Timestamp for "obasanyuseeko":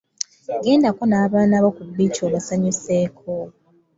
2.27-3.33